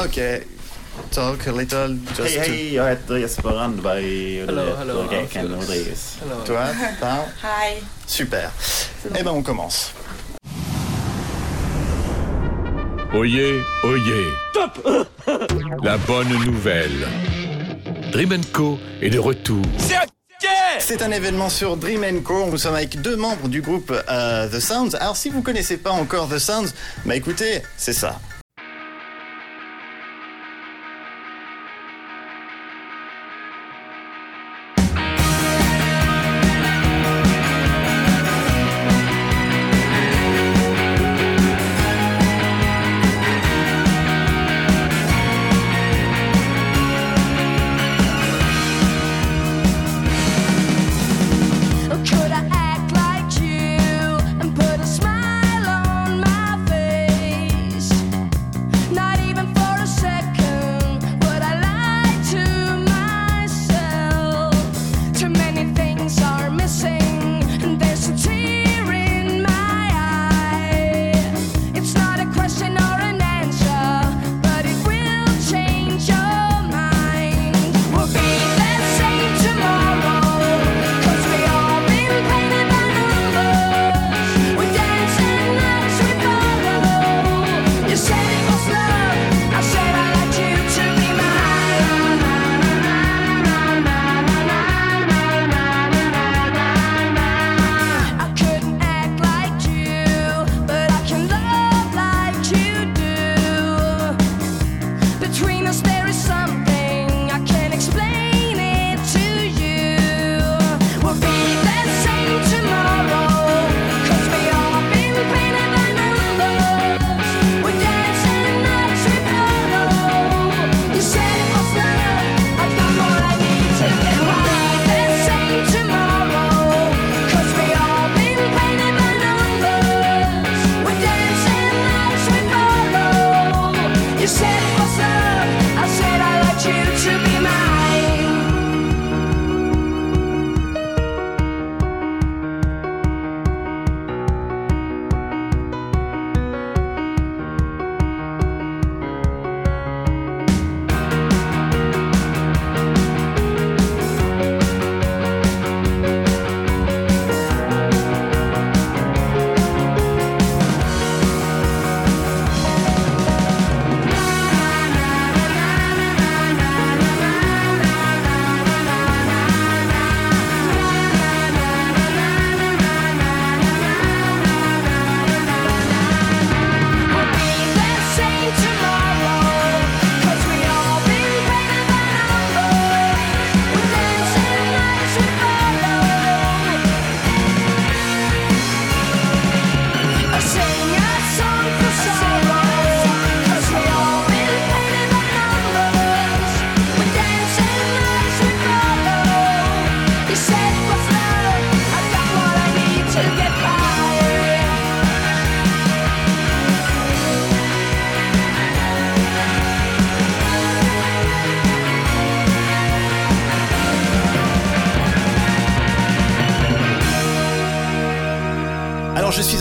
[0.00, 0.44] Okay,
[1.10, 5.22] talk a little just Hej, hej, jag heter Jesper Randberg och Hello, du hello, heter
[5.22, 5.68] I'm Ken Felix.
[5.68, 6.18] Rodriguez.
[6.20, 6.40] Hello.
[6.40, 6.46] to...
[6.46, 7.18] Toi.
[7.42, 7.82] Hi.
[8.06, 8.50] Super.
[9.04, 9.92] Eh ben on commence.
[13.12, 14.26] Oyez, oyez.
[15.84, 17.08] La bonne nouvelle.
[18.12, 19.64] Dream Co est de retour.
[20.78, 22.46] C'est un événement sur Dream Co.
[22.46, 24.96] Nous sommes avec deux membres du groupe euh, The Sounds.
[24.98, 26.72] Alors si vous connaissez pas encore The Sounds,
[27.04, 28.18] bah écoutez, c'est ça.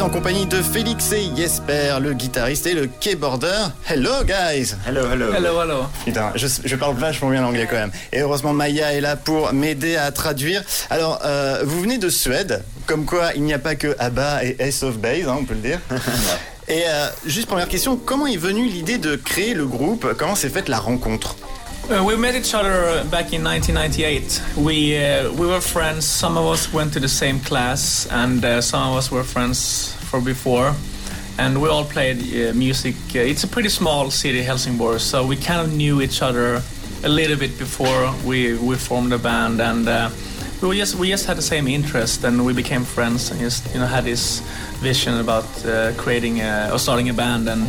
[0.09, 3.67] En compagnie de Félix et Jesper, le guitariste et le keyboarder.
[3.87, 5.31] Hello guys Hello, hello.
[5.31, 5.83] Hello, hello.
[6.03, 7.91] Putain, je, je parle vachement bien l'anglais quand même.
[8.11, 10.63] Et heureusement Maya est là pour m'aider à traduire.
[10.89, 14.55] Alors, euh, vous venez de Suède, comme quoi il n'y a pas que ABBA et
[14.59, 15.79] Ace of Base, hein, on peut le dire.
[16.67, 20.07] Et euh, juste première question, comment est venue l'idée de créer le groupe?
[20.17, 21.35] Comment s'est faite la rencontre?
[21.89, 24.41] Uh, we met each other back in 1998.
[24.57, 26.05] We uh, we were friends.
[26.05, 29.95] Some of us went to the same class, and uh, some of us were friends
[30.09, 30.73] for before.
[31.37, 32.95] And we all played uh, music.
[33.15, 36.61] Uh, it's a pretty small city, Helsingborg, so we kind of knew each other
[37.03, 40.09] a little bit before we we formed a band, and uh,
[40.61, 43.79] we just we just had the same interest, and we became friends, and just you
[43.79, 44.41] know had this
[44.81, 47.63] vision about uh, creating a, or starting a band, and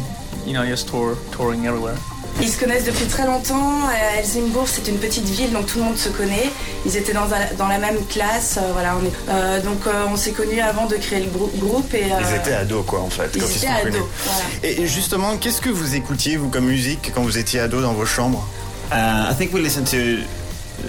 [0.44, 1.98] you know just tour touring everywhere.
[2.42, 3.72] Ils se connaissent depuis très longtemps.
[3.88, 6.50] Euh, Helsingborg, c'est une petite ville, donc tout le monde se connaît.
[6.86, 8.58] Ils étaient dans, un- dans la même classe.
[8.58, 11.50] euh, voilà, on est, euh, donc euh, on s'est connus avant de créer le grou-
[11.56, 11.92] groupe.
[11.94, 13.92] Et, euh, Ils étaient ados quoi en fait, ils quand ils se étaient sont ados,
[13.92, 14.04] connus.
[14.24, 14.44] voilà.
[14.82, 18.06] Et justement, qu'est-ce que vous écoutiez vous comme musique quand vous étiez ado dans vos
[18.06, 18.46] chambres?
[18.92, 19.96] Uh, I think we listen to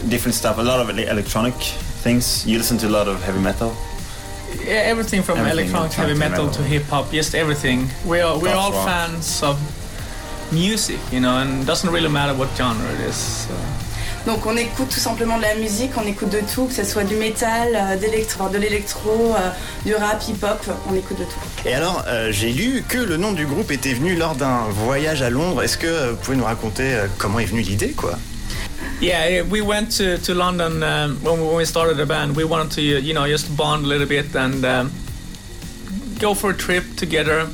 [0.06, 1.54] different stuff, a lot of ele- electronic
[2.04, 2.44] things.
[2.46, 3.74] You listen to a lot of heavy metal.
[4.66, 6.64] Yeah, everything from Everything, electronic heavy metal, metal.
[6.64, 7.88] to hip hop, just everything.
[8.06, 9.58] We're we're Goth all fans of
[10.52, 13.16] music, you know, and it doesn't really matter what genre it is.
[13.48, 13.54] So.
[14.26, 17.04] Donc on écoute tout simplement de la musique, on écoute de tout, que ce soit
[17.04, 19.50] du métal, euh, de l'électro, euh,
[19.84, 20.62] du rap, hip-hop,
[20.92, 21.40] on écoute de tout.
[21.68, 25.24] Et alors, euh, j'ai lu que le nom du groupe était venu lors d'un voyage
[25.24, 25.64] à Londres.
[25.64, 28.20] Est-ce que euh, vous pouvez nous raconter comment est venue l'idée, quoi?
[29.02, 32.36] Yeah, we went to, to London um, when, we- when we started the band.
[32.36, 34.92] We wanted to, you know, just bond a little bit and um,
[36.20, 37.48] go for a trip together.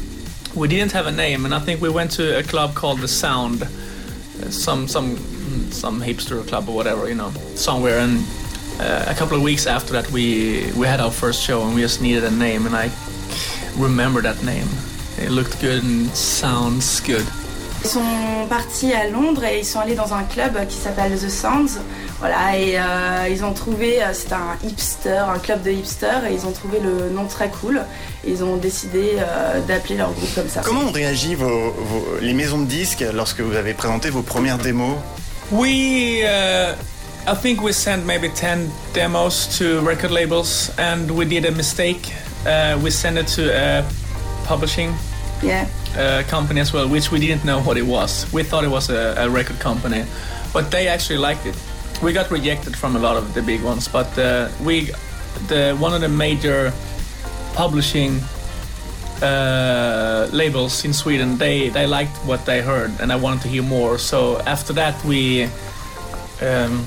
[0.57, 3.07] We didn't have a name, and I think we went to a club called The
[3.07, 3.68] Sound,
[4.50, 5.15] some some
[5.71, 8.00] some hipster club or whatever, you know, somewhere.
[8.00, 8.25] And
[8.80, 11.81] uh, a couple of weeks after that, we we had our first show, and we
[11.81, 12.89] just needed a name, and I
[13.75, 14.68] remember that name.
[15.19, 17.25] It looked good and sounds good.
[17.88, 21.30] Ils sont partis à Londres et ils sont allés dans un club qui s'appelle The
[21.30, 21.80] Sounds.
[22.19, 26.34] Voilà, et euh, ils ont trouvé, euh, c'est un hipster, un club de hipsters, et
[26.34, 27.80] ils ont trouvé le nom très cool.
[28.25, 30.63] Et ils ont décidé euh, d'appeler leur groupe comme ça.
[30.66, 34.57] Comment ont réagi vos, vos- les maisons de disques lorsque vous avez présenté vos premières
[34.57, 34.98] démos?
[35.54, 36.74] We, uh,
[37.25, 42.12] I think we sent maybe 10 demos to record labels and we did a mistake.
[42.45, 43.81] Uh, we sent it to a
[44.45, 44.89] publishing
[45.44, 45.66] Yeah.
[45.95, 48.31] Uh, company as well, which we didn't know what it was.
[48.34, 50.06] We thought it was a, a record company,
[50.54, 51.56] but they actually liked it.
[52.01, 54.92] We got rejected from a lot of the big ones, but uh, we,
[55.48, 56.72] the one of the major
[57.54, 58.19] publishing
[59.22, 63.63] uh, labels in Sweden, they they liked what they heard, and I wanted to hear
[63.63, 63.98] more.
[63.98, 65.50] So after that, we
[66.42, 66.86] um,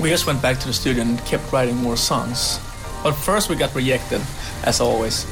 [0.00, 2.58] we just went back to the studio and kept writing more songs.
[3.02, 4.22] But first, we got rejected,
[4.64, 5.26] as always.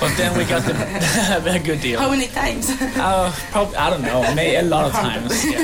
[0.00, 0.72] But then we got the,
[1.54, 2.00] a good deal.
[2.00, 2.70] How many times?
[2.96, 5.44] Uh, prob- I don't know, maybe a lot of times.
[5.44, 5.58] Yeah.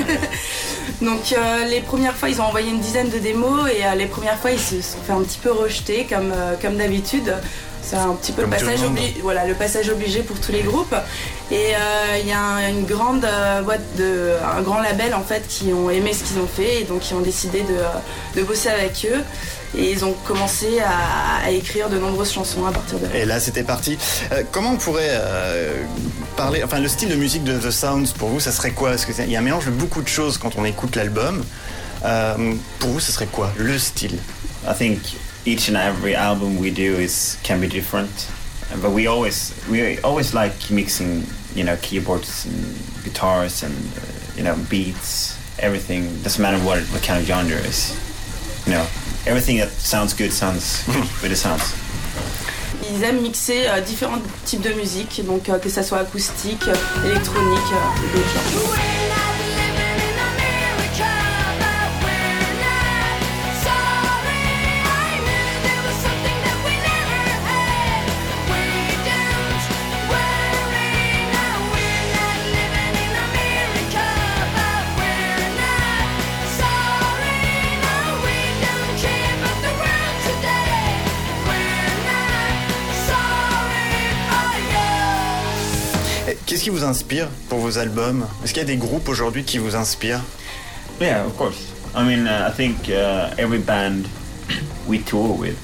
[1.01, 4.05] Donc euh, les premières fois, ils ont envoyé une dizaine de démos et euh, les
[4.05, 7.33] premières fois, ils se sont fait un petit peu rejeter comme, euh, comme d'habitude.
[7.81, 10.95] C'est un petit peu le passage, obli- voilà, le passage obligé pour tous les groupes.
[11.51, 15.21] Et euh, il y a un- une grande euh, boîte de, un grand label en
[15.21, 18.43] fait qui ont aimé ce qu'ils ont fait et donc ils ont décidé de, de
[18.45, 19.21] bosser avec eux.
[19.77, 23.15] Et ils ont commencé à, à écrire de nombreuses chansons à partir de là.
[23.15, 23.97] Et là, c'était parti.
[24.31, 25.83] Euh, comment on pourrait euh,
[26.37, 28.91] parler, enfin, le style de musique de The Sounds pour vous, ça serait quoi?
[28.91, 31.43] Parce qu'il y a un mélange de beaucoup de choses quand on écoute l'album.
[32.03, 34.17] Euh, pour vous, ce serait quoi le style?
[34.67, 34.99] I think
[35.45, 38.27] each and every album we do is can be different,
[38.81, 41.23] but we always we always like mixing,
[41.55, 44.01] you know, keyboards and guitars and uh,
[44.37, 46.21] you know beats, everything.
[46.23, 47.95] Doesn't matter what what kind of genre is,
[48.65, 48.85] you know,
[49.27, 50.85] everything that sounds good sounds
[51.21, 51.73] with the sounds.
[52.91, 56.63] Ils aiment mixer euh, différents types de musique, donc euh, que ça soit acoustique,
[57.03, 58.94] électronique, euh, d'autres genres.
[86.85, 90.21] Inspire pour vos albums Est-ce qu'il y a des groupes aujourd'hui qui vous inspirent
[91.01, 91.57] Yeah, of course.
[91.95, 94.07] I mean, uh, I think uh, every band
[94.87, 95.57] we tour with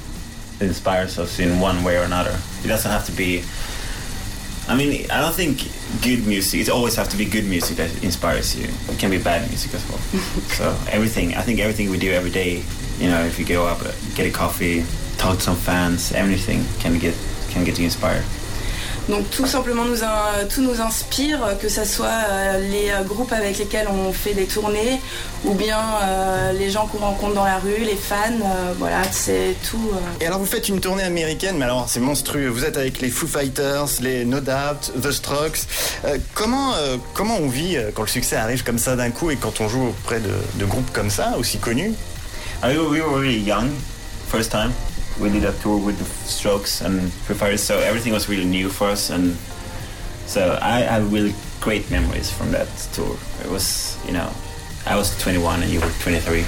[0.61, 2.37] inspires us in one way or another.
[2.63, 3.43] It doesn't have to be.
[4.67, 5.67] I mean, I don't think
[6.01, 6.61] good music.
[6.61, 8.67] It always have to be good music that inspires you.
[8.89, 9.99] It can be bad music as well.
[10.57, 11.35] so everything.
[11.35, 12.63] I think everything we do every day.
[12.99, 14.85] You know, if you go up, uh, get a coffee,
[15.17, 17.15] talk to some fans, everything can get
[17.49, 18.23] can get you inspired.
[19.11, 19.97] Donc tout simplement nous
[20.49, 24.45] tout nous inspire, que ce soit euh, les euh, groupes avec lesquels on fait des
[24.45, 25.01] tournées
[25.43, 28.39] ou bien euh, les gens qu'on rencontre dans la rue, les fans,
[28.79, 29.91] voilà, c'est tout.
[30.21, 32.47] Et alors vous faites une tournée américaine, mais alors c'est monstrueux.
[32.47, 35.59] Vous êtes avec les Foo Fighters, les No Doubt, The Strokes.
[36.05, 39.35] Euh, comment, euh, comment on vit quand le succès arrive comme ça d'un coup et
[39.35, 41.93] quand on joue auprès de, de groupes comme ça, aussi connus?
[42.63, 43.71] We were really young,
[44.29, 44.71] first time.
[45.19, 48.69] We did a tour with the Strokes and Foo Fighters, so everything was really new
[48.69, 49.35] for us, and
[50.25, 53.17] so I have really great memories from that tour.
[53.43, 54.31] It was, you know,
[54.85, 56.45] I was 21 and you were 23.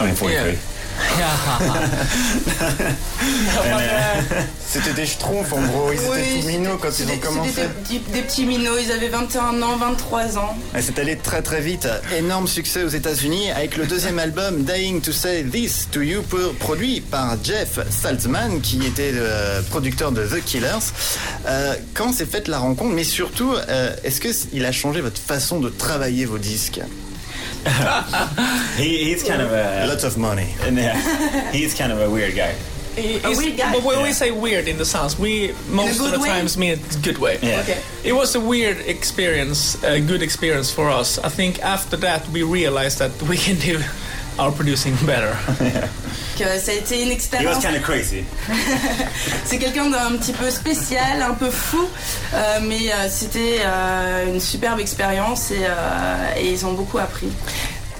[0.00, 0.58] I mean 43.
[4.68, 7.50] C'était des schtroumpfs en gros, ils étaient tout minots quand ils ont commencé.
[7.50, 10.56] C'était des, petits- des petits minots, ils avaient 21 ans, 23 ans.
[10.76, 11.88] Et C'est allé très très vite.
[12.16, 16.52] Énorme succès aux États-Unis avec le deuxième album Dying to Say This to You, pro-
[16.58, 20.92] produit par Jeff Saltzman, qui était le producteur de The Killers.
[21.46, 22.94] Euh, comment s'est faite la rencontre?
[22.94, 26.80] Mais surtout, euh, est-ce qu'il a changé votre façon de travailler vos disques?
[28.76, 30.54] He, he's kind of a, Lots of money.
[30.62, 32.54] and, yeah, he's kind of a weird guy.
[32.96, 33.72] It's- weird guy.
[33.72, 34.12] But when we Yeah.
[34.14, 36.28] say weird in the sense, we most of the way?
[36.28, 37.38] times mean it good way.
[37.42, 37.60] Yeah.
[37.60, 37.80] Okay.
[38.04, 41.18] It was a weird experience, a good experience for us.
[41.18, 43.80] I think after that we realized that we can do
[44.38, 45.36] our producing better.
[46.40, 47.62] Que ça a été une was expérience.
[47.62, 48.24] kind of crazy.
[49.44, 51.86] C'est quelqu'un d'un petit peu spécial, un peu fou,
[52.32, 57.28] euh, mais euh, c'était euh, une superbe expérience et, euh, et ils ont beaucoup appris.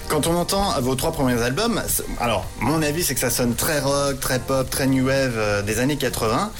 [0.07, 1.81] Quand on entend vos trois premiers albums,
[2.19, 5.61] alors mon avis c'est que ça sonne très rock, très pop, très new wave euh,
[5.61, 6.51] des années 80.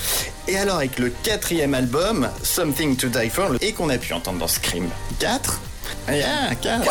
[0.49, 4.37] Et alors avec le quatrième album, Something to Die For, et qu'on a pu entendre
[4.37, 4.87] dans Scream
[5.19, 5.59] 4.
[6.07, 6.83] Yeah, 4.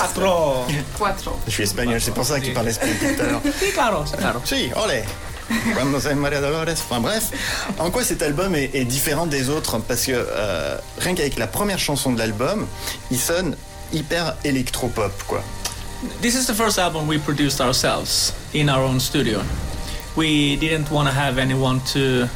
[0.97, 1.33] Quattro.
[1.47, 3.43] Je suis espagnol, c'est pour ça qu'il parle espagnol tout à l'heure.
[3.73, 4.41] Claro, claro.
[4.45, 5.05] Si, olé
[6.17, 6.71] Maria Dolores.
[6.73, 7.31] Enfin bref,
[7.79, 9.79] en quoi cet album est, est différent des autres?
[9.79, 12.67] Parce que euh, rien qu'avec la première chanson de l'album,
[13.11, 13.57] il sonne
[13.93, 15.43] hyper électropop, quoi.
[16.23, 19.41] This is the first album we produced ourselves in our own studio.
[20.17, 22.27] We didn't want to have anyone to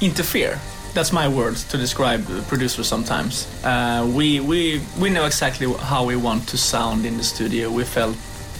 [0.00, 0.58] interfere.
[0.94, 3.48] That's my word to describe the producer sometimes.
[3.64, 7.68] Uh, we, we, we know exactly how we want to sound in the studio.
[7.68, 8.16] We felt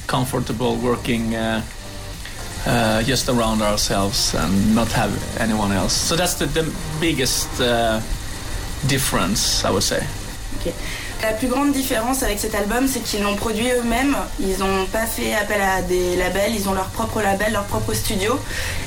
[0.08, 1.62] comfortable working uh,
[2.66, 5.92] uh, just around ourselves and not have anyone else.
[5.92, 8.00] So that's the, the biggest uh,
[8.88, 10.04] difference, I would say.
[10.58, 10.74] Ok.
[11.24, 14.14] La plus grande différence avec cet album, c'est qu'ils l'ont produit eux-mêmes.
[14.40, 17.94] Ils n'ont pas fait appel à des labels, ils ont leur propre label, leur propre
[17.94, 18.38] studio.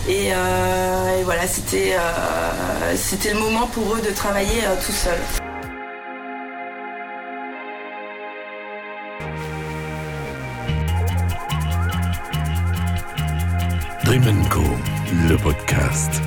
[0.08, 5.18] Et, euh, voilà, c'était euh, c'était le moment pour eux de travailler euh, tout seuls.
[14.04, 14.62] Dream Co,
[15.28, 16.22] le podcast.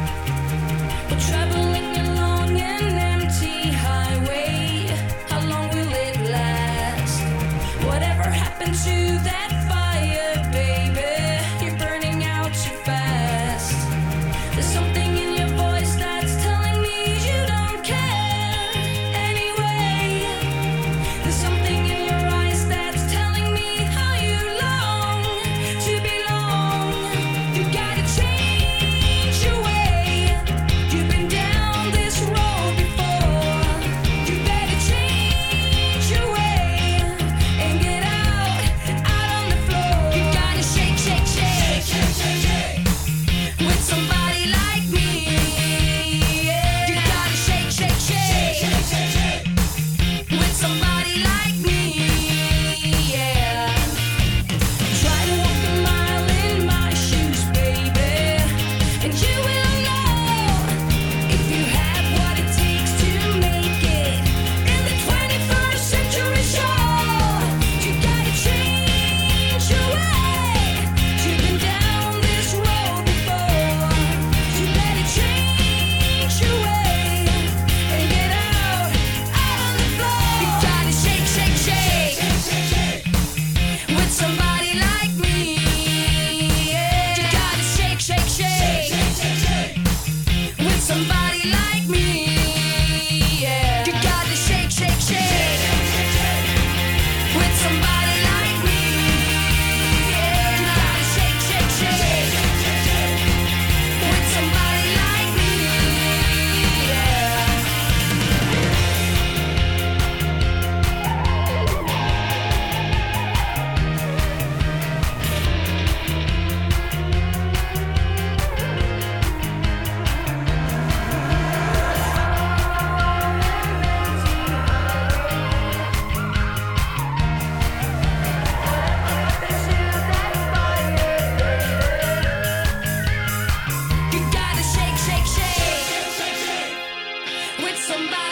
[137.91, 138.30] somebody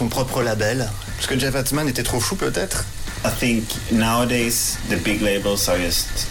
[0.00, 2.86] son propre label Parce que Jeff Atman était trop fou peut-être
[3.22, 6.26] I think nowadays the big labels are just,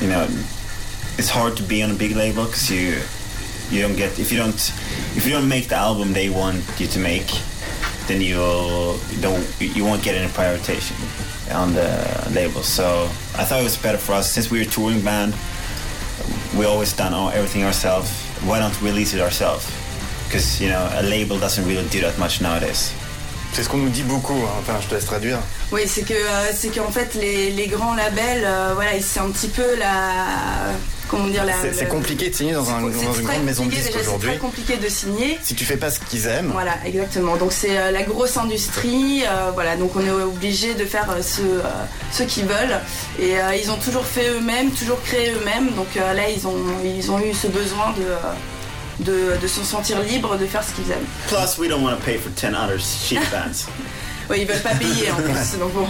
[0.00, 0.24] you know,
[1.18, 2.94] it's hard to be on a big label because you
[3.72, 4.72] you don't get if you don't
[5.16, 7.26] if you don't make the album they want you to make,
[8.06, 8.36] then you
[9.20, 10.94] don't you won't get any prioritization
[11.52, 12.62] on the label.
[12.62, 15.34] So I thought it was better for us since we were a touring band.
[16.56, 18.08] We always done all, everything ourselves.
[18.46, 19.66] Why we release it ourselves?
[20.34, 22.90] Because you know a label doesn't really do that much nowadays.
[23.52, 24.50] C'est ce qu'on nous dit beaucoup, hein.
[24.58, 25.38] enfin je te laisse traduire.
[25.70, 29.30] Oui, c'est que euh, c'est qu'en fait les, les grands labels, euh, voilà, c'est un
[29.30, 30.72] petit peu la
[31.08, 31.52] comment dire la.
[31.72, 32.90] C'est compliqué de signer dans, un- une
[33.22, 34.30] grande maison de disques aujourd'hui.
[34.32, 35.38] C'est très compliqué de signer.
[35.40, 37.36] Si tu fais pas ce qu'ils aiment, Voilà, exactement.
[37.36, 39.22] Donc c'est euh, la grosse industrie.
[39.24, 41.62] euh, voilà, donc on est obligé de faire euh, ce, euh,
[42.10, 42.80] ce qu'ils veulent.
[43.20, 45.70] Et euh, ils ont toujours fait eux-mêmes, toujours créé eux-mêmes.
[45.76, 48.16] Donc euh, là, ils ont, ils ont eu ce besoin de, euh,
[49.00, 51.06] de, de se sentir libres de faire ce qu'ils aiment.
[51.28, 53.66] Plus, we don't want to pay for ten other shit bands.
[54.30, 55.58] Ouais, ils veulent pas payer en plus.
[55.58, 55.86] Donc bon.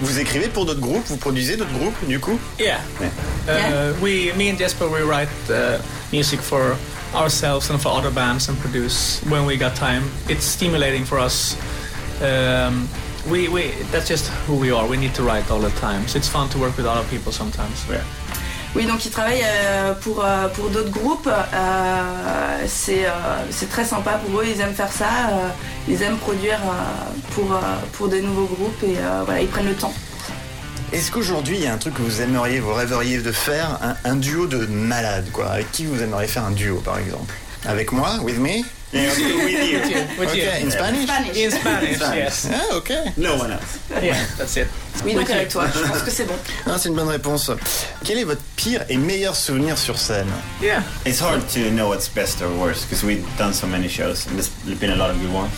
[0.00, 2.38] vous écrivez pour d'autres groupes, vous produisez d'autres groupes du coup?
[2.58, 2.78] Yeah.
[2.98, 3.10] Yeah.
[3.46, 5.78] Uh, we, me and Jesper, we write uh,
[6.10, 6.76] music for
[7.14, 10.04] ourselves and for other bands and produce when we got time.
[10.28, 11.56] It's stimulating for us.
[12.22, 12.88] Um,
[13.30, 14.86] we, we, that's just who we are.
[14.88, 16.08] We need to write all the time.
[16.08, 17.84] So it's fun to work with other people sometimes.
[17.88, 18.02] Yeah.
[18.74, 21.28] Oui, donc ils travaillent euh, pour, euh, pour d'autres groupes.
[21.28, 25.06] Euh, c'est très sympa pour eux, ils aiment faire ça.
[25.88, 26.58] ils aiment produire
[27.34, 27.60] pour,
[27.92, 29.92] pour des nouveaux groupes et voilà, ils prennent le temps.
[30.92, 33.96] Est-ce qu'aujourd'hui il y a un truc que vous aimeriez, vous rêveriez de faire, un,
[34.08, 37.34] un duo de malades quoi Avec qui vous aimeriez faire un duo par exemple?
[37.66, 38.64] Avec moi, with me?
[38.92, 40.18] Yeah, with you.
[40.20, 41.36] With you, Ok, in Spanish Spanish.
[41.36, 42.16] In Spanish, Spanish.
[42.16, 42.48] yes.
[42.52, 42.90] Ah ok.
[43.16, 43.78] No one else.
[43.90, 44.68] Yeah, that's it.
[45.04, 45.34] Oui, donc With you.
[45.34, 46.34] avec toi, je pense que c'est bon.
[46.66, 47.50] Ah, c'est une bonne réponse.
[48.04, 50.28] Quel est votre pire et meilleur souvenir sur scène
[50.62, 50.82] Yeah.
[51.04, 54.36] It's hard to know what's best or worst because we've done so many shows and
[54.38, 55.50] there's been a lot of good ones,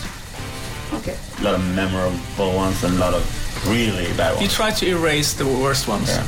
[0.93, 1.13] Ok.
[1.39, 3.23] a lot of memorable ones, and a lot of
[3.67, 4.41] really bad ones.
[4.41, 6.09] You try to erase the worst ones.
[6.09, 6.23] Yeah.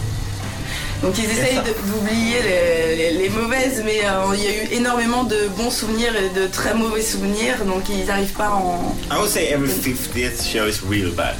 [1.01, 1.55] Donc ils essayent
[1.87, 6.13] d'oublier les, les- les mauvaises, mais euh, il y a eu énormément de bons souvenirs
[6.15, 8.95] et de très mauvais souvenirs, donc ils n'arrivent pas en...
[9.09, 11.35] I would say every 50th show is really bad.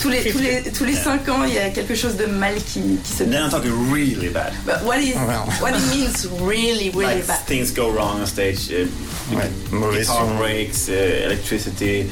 [0.00, 2.54] Tous les, tous les, tous les cinq ans, il y a quelque chose de mal
[2.54, 3.60] qui, qui se then I'm passe.
[3.60, 4.52] talking really bad.
[4.64, 5.44] But what, is, Well.
[5.60, 7.40] what it means really, really like bad?
[7.46, 8.70] things go wrong on stage.
[8.70, 8.86] Uh,
[9.32, 10.92] Ouais, mauvais guitar breaks, uh,
[11.26, 12.10] electricity.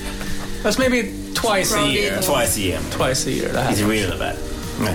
[0.63, 2.21] That's maybe twice a year.
[2.23, 2.79] Twice a year.
[2.91, 3.49] Twice a year.
[3.53, 4.37] That It's really bad.
[4.81, 4.95] Ouais.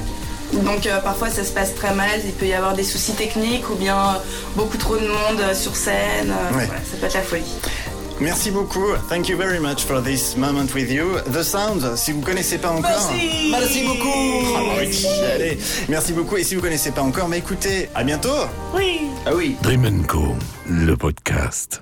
[0.54, 3.70] Donc euh, parfois ça se passe très mal, il peut y avoir des soucis techniques
[3.70, 4.18] ou bien euh,
[4.56, 6.66] beaucoup trop de monde euh, sur scène, Ouais.
[6.68, 7.44] voilà, ça peut être la folie.
[8.20, 8.86] Merci beaucoup.
[9.10, 11.18] Thank you very much for this moment with you.
[11.34, 12.84] The Sound, si vous connaissez pas encore.
[13.12, 13.50] Merci.
[13.52, 14.56] Merci beaucoup.
[14.56, 15.58] Ah oui, Allez,
[15.90, 16.38] merci beaucoup.
[16.38, 18.30] Et si vous connaissez pas encore, mais écoutez, à bientôt.
[19.26, 19.56] Ah oui.
[19.64, 20.36] Dream Co,
[20.70, 21.82] le podcast.